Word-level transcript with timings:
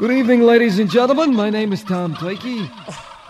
Good 0.00 0.12
evening, 0.12 0.40
ladies 0.40 0.78
and 0.78 0.90
gentlemen. 0.90 1.34
My 1.36 1.50
name 1.50 1.74
is 1.74 1.84
Tom. 1.84 2.14
For 2.14 2.34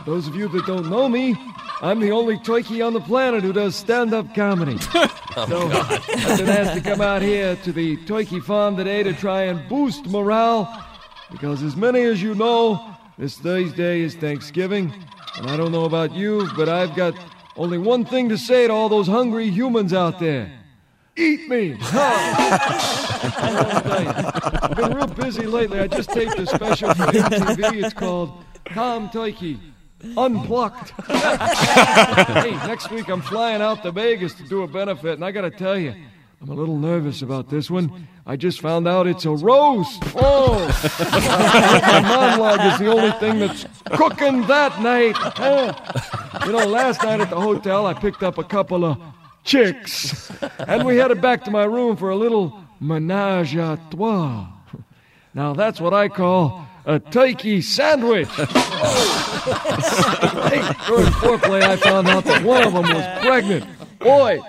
those 0.07 0.29
of 0.29 0.37
you 0.37 0.47
that 0.47 0.67
don't 0.67 0.89
know 0.89 1.09
me, 1.09 1.35
I'm 1.83 1.99
the 1.99 2.13
only 2.13 2.39
Toiki 2.39 2.87
on 2.87 2.93
the 2.93 3.01
planet 3.01 3.43
who 3.43 3.53
does 3.53 3.75
stand-up 3.75 4.33
comedy. 4.37 4.79
Oh, 5.37 5.47
so 5.47 6.33
I've 6.33 6.39
been 6.39 6.49
asked 6.49 6.75
to 6.75 6.81
come 6.81 7.01
out 7.01 7.23
here 7.23 7.57
to 7.57 7.73
the 7.73 7.97
Toiki 7.99 8.43
farm 8.43 8.77
today 8.77 9.05
to 9.05 9.13
try 9.13 9.43
and 9.43 9.69
boost 9.69 10.07
morale, 10.07 10.85
because 11.31 11.63
as 11.63 11.77
many 11.77 12.03
as 12.03 12.21
you 12.21 12.35
know, 12.35 12.97
this 13.17 13.39
Thursday 13.39 14.01
is 14.01 14.17
Thanksgiving, 14.17 14.93
and 15.39 15.49
I 15.49 15.57
don't 15.57 15.71
know 15.71 15.85
about 15.85 16.13
you, 16.13 16.49
but 16.57 16.69
I've 16.69 16.97
got 16.97 17.15
only 17.57 17.79
one 17.79 18.05
thing 18.05 18.29
to 18.29 18.37
say 18.37 18.67
to 18.67 18.73
all 18.73 18.89
those 18.89 19.07
hungry 19.07 19.49
humans 19.51 19.93
out 19.93 20.19
there. 20.19 20.51
Eat 21.17 21.49
me! 21.49 21.77
I've 23.23 24.77
been 24.77 24.95
real 24.95 25.07
busy 25.07 25.47
lately. 25.47 25.81
I 25.81 25.87
just 25.87 26.11
taped 26.11 26.39
a 26.39 26.47
special 26.47 26.95
for 26.95 27.05
MTV. 27.05 27.85
It's 27.85 27.95
called 27.95 28.45
Tom 28.67 29.09
Toiki 29.09 29.59
Unplucked. 30.17 30.93
hey, 31.07 32.53
next 32.67 32.91
week 32.91 33.09
I'm 33.09 33.21
flying 33.21 33.61
out 33.61 33.83
to 33.83 33.93
Vegas 33.93 34.35
to 34.35 34.45
do 34.45 34.63
a 34.63 34.67
benefit, 34.67 35.15
and 35.15 35.25
I 35.25 35.31
gotta 35.31 35.51
tell 35.51 35.77
you, 35.77 35.95
I'm 36.41 36.49
a 36.49 36.55
little 36.55 36.79
nervous 36.79 37.21
about 37.21 37.51
this 37.51 37.71
one. 37.71 38.09
I 38.25 38.37
just 38.37 38.61
found 38.61 38.89
out 38.89 39.07
it's 39.07 39.27
a 39.27 39.31
roast. 39.33 40.03
Oh! 40.17 40.67
My 41.01 42.01
monologue 42.01 42.73
is 42.73 42.79
the 42.79 42.87
only 42.87 43.13
thing 43.19 43.41
that's 43.41 43.67
cooking 43.93 44.47
that 44.47 44.81
night. 44.81 45.17
You 46.47 46.53
know, 46.53 46.67
last 46.67 47.03
night 47.03 47.21
at 47.21 47.29
the 47.29 47.41
hotel, 47.41 47.87
I 47.87 47.93
picked 47.93 48.23
up 48.23 48.39
a 48.39 48.45
couple 48.45 48.87
of 48.87 48.99
chicks, 49.45 50.33
and 50.67 50.87
we 50.87 50.97
headed 50.97 51.21
back 51.21 51.45
to 51.45 51.51
my 51.51 51.65
room 51.65 51.97
for 51.97 52.09
a 52.09 52.17
little 52.17 52.59
menage 52.81 53.55
a 53.55 53.79
trois. 53.91 54.49
Now, 55.35 55.53
that's 55.53 55.81
what 55.81 55.95
I 55.95 56.09
call 56.09 56.67
a 56.85 56.99
turkey 56.99 57.61
sandwich. 57.61 58.29
hey, 58.37 58.45
during 60.87 61.13
foreplay, 61.21 61.63
I 61.63 61.77
found 61.77 62.09
out 62.09 62.25
that 62.25 62.43
one 62.43 62.65
of 62.65 62.73
them 62.73 62.83
was 62.83 63.05
pregnant. 63.21 63.65
Boy, 64.01 64.41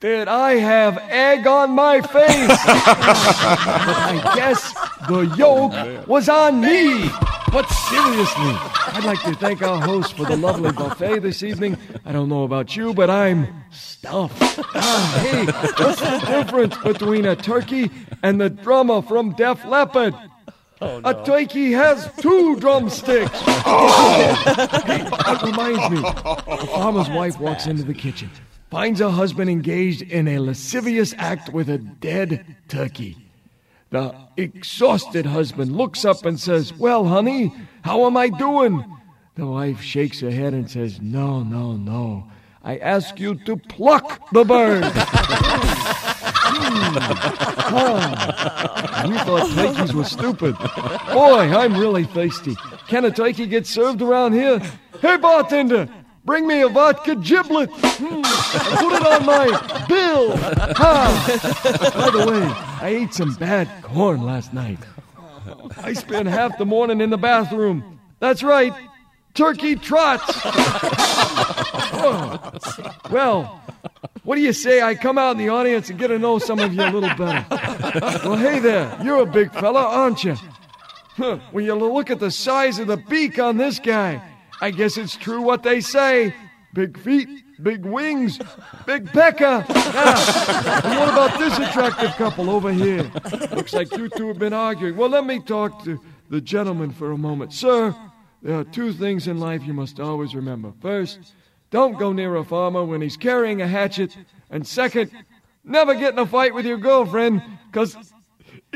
did 0.00 0.26
I 0.26 0.54
have 0.54 0.98
egg 1.10 1.46
on 1.46 1.70
my 1.70 2.00
face! 2.00 2.10
I 2.18 4.32
guess 4.34 4.72
the 5.08 5.32
yolk 5.36 5.72
was 6.08 6.28
on 6.28 6.60
me! 6.60 7.08
But 7.52 7.68
seriously, 7.70 8.52
I'd 8.92 9.04
like 9.04 9.22
to 9.22 9.34
thank 9.34 9.62
our 9.62 9.80
host 9.80 10.16
for 10.16 10.24
the 10.26 10.36
lovely 10.36 10.72
buffet 10.72 11.20
this 11.20 11.42
evening. 11.42 11.78
I 12.04 12.12
don't 12.12 12.28
know 12.28 12.44
about 12.44 12.76
you, 12.76 12.92
but 12.92 13.08
I'm 13.08 13.48
stuffed. 13.70 14.36
Ah, 14.74 15.20
hey, 15.22 15.46
what's 15.46 16.00
the 16.00 16.18
difference 16.26 16.76
between 16.78 17.24
a 17.24 17.34
turkey 17.36 17.90
and 18.22 18.40
the 18.40 18.50
drummer 18.50 19.00
from 19.00 19.32
Def 19.32 19.64
Leppard? 19.64 20.14
A 20.80 21.22
turkey 21.24 21.72
has 21.72 22.10
two 22.20 22.56
drumsticks. 22.56 23.38
hey, 23.40 23.46
that 25.08 25.40
reminds 25.42 25.90
me. 25.90 26.00
The 26.00 26.66
farmer's 26.74 27.08
wife 27.08 27.40
walks 27.40 27.66
into 27.66 27.84
the 27.84 27.94
kitchen, 27.94 28.30
finds 28.70 29.00
her 29.00 29.08
husband 29.08 29.48
engaged 29.48 30.02
in 30.02 30.28
a 30.28 30.38
lascivious 30.40 31.14
act 31.16 31.50
with 31.54 31.70
a 31.70 31.78
dead 31.78 32.44
turkey. 32.68 33.16
The 33.90 34.14
exhausted 34.36 35.26
husband 35.26 35.76
looks 35.76 36.04
up 36.04 36.24
and 36.24 36.38
says, 36.40 36.72
Well, 36.72 37.04
honey, 37.04 37.52
how 37.82 38.06
am 38.06 38.16
I 38.16 38.28
doing? 38.28 38.84
The 39.36 39.46
wife 39.46 39.80
shakes 39.80 40.20
her 40.20 40.30
head 40.30 40.54
and 40.54 40.68
says, 40.70 41.00
No, 41.00 41.42
no, 41.42 41.72
no. 41.74 42.30
I 42.64 42.78
ask 42.78 43.20
you 43.20 43.36
to 43.44 43.56
pluck 43.56 44.30
the 44.32 44.44
bird. 44.44 44.84
Hmm. 46.48 46.96
Ah. 47.68 49.06
You 49.06 49.18
thought 49.18 49.50
turkeys 49.50 49.92
were 49.94 50.04
stupid. 50.04 50.56
Boy, 51.12 51.52
I'm 51.54 51.76
really 51.76 52.04
thirsty. 52.04 52.56
Can 52.88 53.04
a 53.04 53.10
turkey 53.10 53.46
get 53.46 53.66
served 53.66 54.00
around 54.00 54.32
here? 54.32 54.60
Hey, 55.00 55.16
bartender, 55.16 55.88
bring 56.24 56.46
me 56.46 56.62
a 56.62 56.68
vodka 56.68 57.16
giblet. 57.16 57.68
Hmm. 57.72 58.22
Put 58.76 58.92
it 58.94 59.06
on 59.06 59.26
my 59.26 59.84
bill. 59.88 60.36
Ha. 60.36 61.90
By 61.94 62.10
the 62.10 62.30
way, 62.30 62.65
I 62.80 62.88
ate 62.88 63.14
some 63.14 63.34
bad 63.34 63.68
corn 63.82 64.22
last 64.22 64.52
night. 64.52 64.78
I 65.78 65.92
spent 65.92 66.28
half 66.28 66.58
the 66.58 66.66
morning 66.66 67.00
in 67.00 67.10
the 67.10 67.18
bathroom. 67.18 67.98
That's 68.20 68.42
right, 68.42 68.72
turkey 69.34 69.76
trots. 69.76 70.24
Well, 73.10 73.60
what 74.24 74.36
do 74.36 74.42
you 74.42 74.52
say 74.52 74.82
I 74.82 74.94
come 74.94 75.18
out 75.18 75.32
in 75.32 75.38
the 75.38 75.48
audience 75.48 75.88
and 75.88 75.98
get 75.98 76.08
to 76.08 76.18
know 76.18 76.38
some 76.38 76.58
of 76.58 76.74
you 76.74 76.82
a 76.82 76.90
little 76.90 77.14
better? 77.16 77.46
Well, 78.28 78.36
hey 78.36 78.58
there, 78.58 78.96
you're 79.02 79.22
a 79.22 79.26
big 79.26 79.52
fella, 79.52 79.80
aren't 79.80 80.24
you? 80.24 80.36
Huh, 81.16 81.38
when 81.52 81.64
you 81.64 81.74
look 81.74 82.10
at 82.10 82.20
the 82.20 82.30
size 82.30 82.78
of 82.78 82.88
the 82.88 82.96
beak 82.96 83.38
on 83.38 83.56
this 83.56 83.78
guy, 83.78 84.20
I 84.60 84.70
guess 84.70 84.96
it's 84.96 85.16
true 85.16 85.40
what 85.40 85.62
they 85.62 85.80
say. 85.80 86.34
Big 86.76 86.98
feet, 86.98 87.28
big 87.62 87.86
wings, 87.86 88.38
big 88.84 89.06
pecker. 89.06 89.64
Yeah. 89.66 90.80
And 90.84 91.00
what 91.00 91.08
about 91.08 91.38
this 91.38 91.56
attractive 91.58 92.10
couple 92.16 92.50
over 92.50 92.70
here? 92.70 93.10
Looks 93.50 93.72
like 93.72 93.96
you 93.96 94.10
two 94.10 94.28
have 94.28 94.38
been 94.38 94.52
arguing. 94.52 94.94
Well, 94.94 95.08
let 95.08 95.24
me 95.24 95.40
talk 95.40 95.82
to 95.84 95.98
the 96.28 96.42
gentleman 96.42 96.90
for 96.90 97.12
a 97.12 97.16
moment. 97.16 97.54
Sir, 97.54 97.94
there 98.42 98.58
are 98.58 98.64
two 98.64 98.92
things 98.92 99.26
in 99.26 99.40
life 99.40 99.64
you 99.64 99.72
must 99.72 99.98
always 100.00 100.34
remember. 100.34 100.74
First, 100.82 101.32
don't 101.70 101.98
go 101.98 102.12
near 102.12 102.36
a 102.36 102.44
farmer 102.44 102.84
when 102.84 103.00
he's 103.00 103.16
carrying 103.16 103.62
a 103.62 103.66
hatchet. 103.66 104.14
And 104.50 104.66
second, 104.66 105.10
never 105.64 105.94
get 105.94 106.12
in 106.12 106.18
a 106.18 106.26
fight 106.26 106.52
with 106.52 106.66
your 106.66 106.76
girlfriend, 106.76 107.42
because 107.72 107.96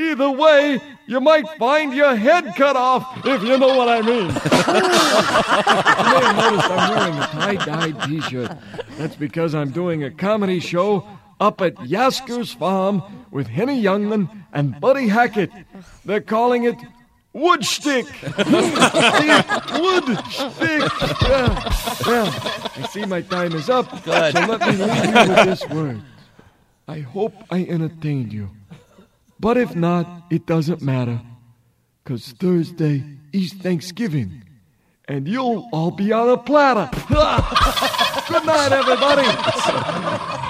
either 0.01 0.31
way, 0.31 0.81
you 1.07 1.21
might 1.21 1.49
find 1.59 1.93
your 1.95 2.15
head 2.17 2.55
cut 2.57 2.77
off, 2.77 3.27
if 3.27 3.43
you 3.43 3.59
know 3.59 3.77
what 3.77 3.89
I 3.89 4.01
mean. 4.01 4.29
you 4.29 4.33
may 6.13 6.25
have 6.25 6.37
noticed 6.37 6.71
I'm 6.71 6.91
wearing 6.97 7.17
a 7.19 7.27
tie-dyed 7.27 8.03
t-shirt. 8.09 8.57
That's 8.97 9.17
because 9.17 9.55
I'm 9.55 9.71
doing 9.71 10.05
a 10.05 10.11
comedy 10.11 10.61
show 10.61 11.07
up 11.41 11.61
at 11.61 11.75
Yasgur's 11.77 12.53
farm 12.53 13.03
with 13.31 13.47
Henny 13.47 13.83
Youngman 13.83 14.29
and 14.53 14.81
Buddy 14.81 15.09
Hackett. 15.09 15.51
They're 16.05 16.21
calling 16.21 16.65
it 16.65 16.77
Woodstick. 17.35 18.05
Woodstick. 19.81 20.91
Yeah. 21.23 22.07
Well, 22.07 22.27
I 22.77 22.89
see 22.91 23.05
my 23.05 23.23
time 23.23 23.53
is 23.55 23.71
up. 23.71 23.91
Good. 24.05 24.33
So 24.33 24.41
let 24.41 24.61
me 24.61 24.73
leave 24.85 25.05
you 25.05 25.35
with 25.35 25.45
this 25.47 25.69
word. 25.69 26.03
I 26.89 27.01
hope 27.01 27.35
I 27.51 27.65
entertained 27.65 28.33
you. 28.33 28.51
But 29.41 29.57
if 29.57 29.75
not, 29.75 30.07
it 30.31 30.47
doesn't 30.47 30.83
matter. 30.83 31.21
Because 32.05 32.33
Thursday 32.33 33.03
is 33.33 33.55
Thanksgiving. 33.55 34.45
And 35.09 35.27
you'll 35.27 35.67
all 35.73 35.91
be 35.91 36.13
on 36.13 36.29
a 36.29 36.37
platter. 36.37 36.91
Good 38.29 38.45
night, 38.45 38.71
everybody. 38.71 39.23